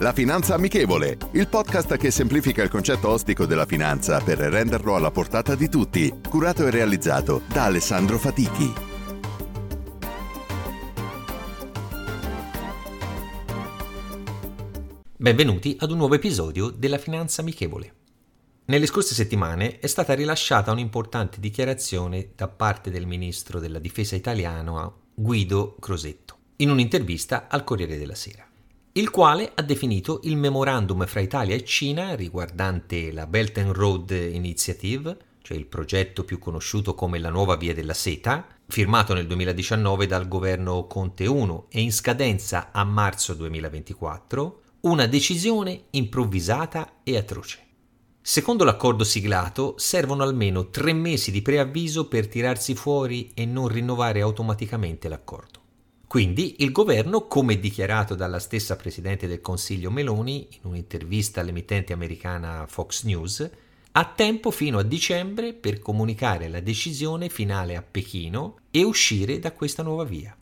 [0.00, 5.10] La Finanza Amichevole, il podcast che semplifica il concetto ostico della finanza per renderlo alla
[5.10, 8.72] portata di tutti, curato e realizzato da Alessandro Fatichi.
[15.16, 17.94] Benvenuti ad un nuovo episodio della Finanza Amichevole.
[18.66, 25.06] Nelle scorse settimane è stata rilasciata un'importante dichiarazione da parte del ministro della difesa italiano
[25.12, 28.47] Guido Crosetto in un'intervista al Corriere della Sera
[28.98, 34.10] il quale ha definito il memorandum fra Italia e Cina riguardante la Belt and Road
[34.10, 40.06] Initiative, cioè il progetto più conosciuto come la nuova via della seta, firmato nel 2019
[40.06, 47.66] dal governo Conte 1 e in scadenza a marzo 2024, una decisione improvvisata e atroce.
[48.20, 54.22] Secondo l'accordo siglato, servono almeno tre mesi di preavviso per tirarsi fuori e non rinnovare
[54.22, 55.66] automaticamente l'accordo.
[56.08, 62.64] Quindi il governo, come dichiarato dalla stessa Presidente del Consiglio Meloni in un'intervista all'emittente americana
[62.66, 63.50] Fox News,
[63.92, 69.52] ha tempo fino a dicembre per comunicare la decisione finale a Pechino e uscire da
[69.52, 70.34] questa nuova via.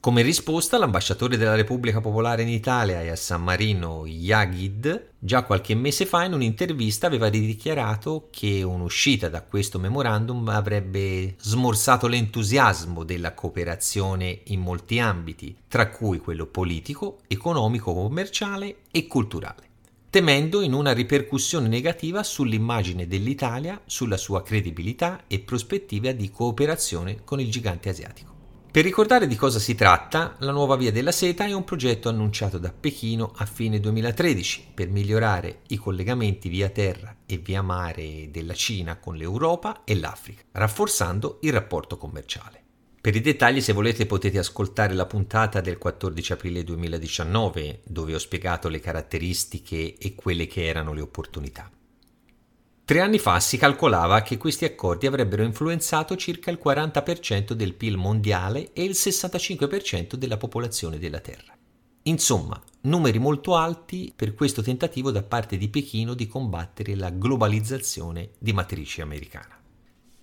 [0.00, 5.74] Come risposta, l'ambasciatore della Repubblica Popolare in Italia e a San Marino, Yagid, già qualche
[5.74, 13.34] mese fa in un'intervista aveva dichiarato che un'uscita da questo memorandum avrebbe smorzato l'entusiasmo della
[13.34, 19.66] cooperazione in molti ambiti, tra cui quello politico, economico, commerciale e culturale
[20.10, 27.40] temendo in una ripercussione negativa sull'immagine dell'Italia, sulla sua credibilità e prospettiva di cooperazione con
[27.40, 28.37] il gigante asiatico.
[28.70, 32.58] Per ricordare di cosa si tratta, la nuova via della seta è un progetto annunciato
[32.58, 38.52] da Pechino a fine 2013 per migliorare i collegamenti via terra e via mare della
[38.52, 42.62] Cina con l'Europa e l'Africa, rafforzando il rapporto commerciale.
[43.00, 48.18] Per i dettagli, se volete, potete ascoltare la puntata del 14 aprile 2019, dove ho
[48.18, 51.70] spiegato le caratteristiche e quelle che erano le opportunità.
[52.88, 57.98] Tre anni fa si calcolava che questi accordi avrebbero influenzato circa il 40% del PIL
[57.98, 61.54] mondiale e il 65% della popolazione della Terra.
[62.04, 68.30] Insomma, numeri molto alti per questo tentativo da parte di Pechino di combattere la globalizzazione
[68.38, 69.60] di matrice americana.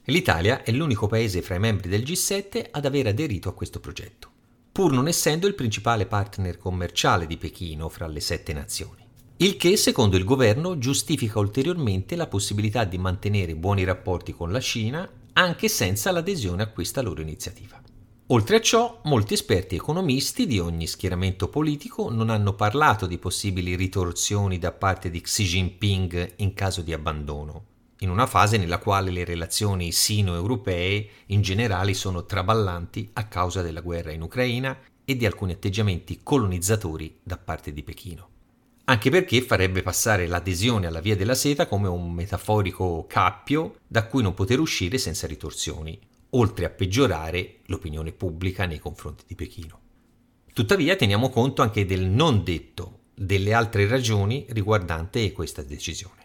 [0.06, 4.28] L'Italia è l'unico paese fra i membri del G7 ad aver aderito a questo progetto,
[4.72, 9.05] pur non essendo il principale partner commerciale di Pechino fra le sette nazioni.
[9.38, 14.62] Il che, secondo il governo, giustifica ulteriormente la possibilità di mantenere buoni rapporti con la
[14.62, 17.82] Cina anche senza l'adesione a questa loro iniziativa.
[18.28, 23.76] Oltre a ciò, molti esperti economisti di ogni schieramento politico non hanno parlato di possibili
[23.76, 27.66] ritorsioni da parte di Xi Jinping in caso di abbandono,
[28.00, 33.82] in una fase nella quale le relazioni sino-europee in generale sono traballanti a causa della
[33.82, 38.30] guerra in Ucraina e di alcuni atteggiamenti colonizzatori da parte di Pechino
[38.86, 44.22] anche perché farebbe passare l'adesione alla via della seta come un metaforico cappio da cui
[44.22, 46.00] non poter uscire senza ritorsioni,
[46.32, 49.80] oltre a peggiorare l'opinione pubblica nei confronti di Pechino.
[50.54, 56.24] Tuttavia teniamo conto anche del non detto, delle altre ragioni riguardante questa decisione.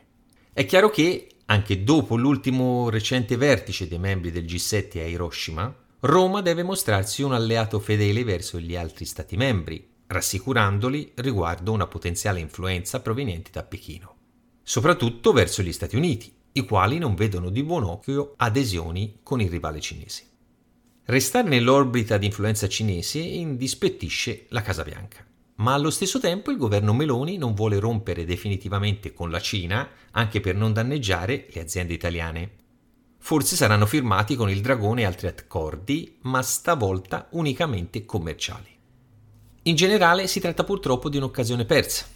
[0.52, 6.40] È chiaro che, anche dopo l'ultimo recente vertice dei membri del G7 a Hiroshima, Roma
[6.42, 13.00] deve mostrarsi un alleato fedele verso gli altri Stati membri, rassicurandoli riguardo una potenziale influenza
[13.00, 14.16] proveniente da Pechino,
[14.62, 19.48] soprattutto verso gli Stati Uniti, i quali non vedono di buon occhio adesioni con il
[19.48, 20.24] rivale cinese.
[21.04, 25.24] Restare nell'orbita di influenza cinese indispettisce la Casa Bianca,
[25.56, 30.40] ma allo stesso tempo il governo Meloni non vuole rompere definitivamente con la Cina anche
[30.40, 32.50] per non danneggiare le aziende italiane.
[33.18, 38.69] Forse saranno firmati con il Dragone altri accordi, ma stavolta unicamente commerciali.
[39.64, 42.06] In generale si tratta purtroppo di un'occasione persa,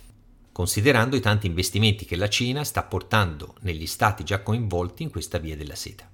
[0.50, 5.36] considerando i tanti investimenti che la Cina sta portando negli stati già coinvolti in questa
[5.36, 6.08] via della seta.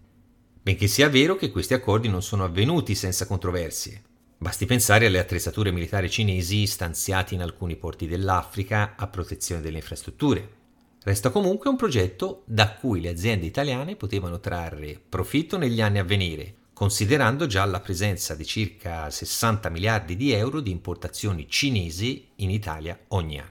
[0.60, 4.02] Benché sia vero che questi accordi non sono avvenuti senza controversie.
[4.38, 10.58] Basti pensare alle attrezzature militari cinesi stanziate in alcuni porti dell'Africa a protezione delle infrastrutture.
[11.00, 16.04] Resta comunque un progetto da cui le aziende italiane potevano trarre profitto negli anni a
[16.04, 22.48] venire, considerando già la presenza di circa 60 miliardi di euro di importazioni cinesi in
[22.48, 23.50] Italia ogni anno.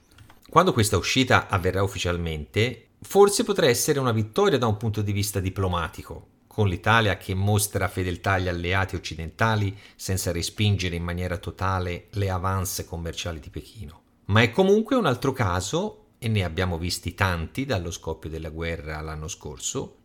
[0.49, 5.39] Quando questa uscita avverrà ufficialmente, forse potrà essere una vittoria da un punto di vista
[5.39, 12.31] diplomatico, con l'Italia che mostra fedeltà agli alleati occidentali senza respingere in maniera totale le
[12.31, 14.01] avance commerciali di Pechino.
[14.25, 18.99] Ma è comunque un altro caso e ne abbiamo visti tanti dallo scoppio della guerra
[19.01, 19.98] l'anno scorso,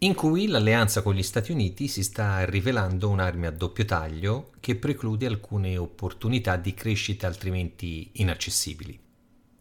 [0.00, 4.76] in cui l'alleanza con gli Stati Uniti si sta rivelando un'arma a doppio taglio che
[4.76, 8.96] preclude alcune opportunità di crescita altrimenti inaccessibili.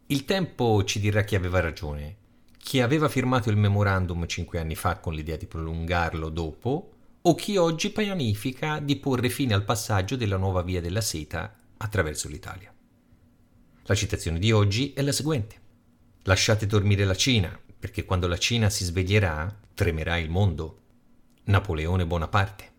[0.07, 2.15] Il tempo ci dirà chi aveva ragione,
[2.59, 6.91] chi aveva firmato il memorandum cinque anni fa con l'idea di prolungarlo dopo,
[7.21, 12.29] o chi oggi pianifica di porre fine al passaggio della nuova via della seta attraverso
[12.29, 12.71] l'Italia.
[13.83, 15.55] La citazione di oggi è la seguente.
[16.23, 20.81] Lasciate dormire la Cina, perché quando la Cina si sveglierà, tremerà il mondo.
[21.45, 22.71] Napoleone Bonaparte.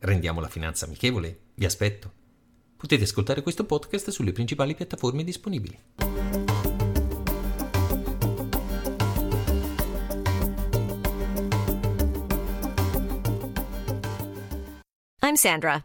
[0.00, 1.40] Rendiamo la finanza amichevole?
[1.54, 2.12] Vi aspetto.
[2.76, 5.78] Potete ascoltare questo podcast sulle principali piattaforme disponibili.
[15.22, 15.84] I'm Sandra,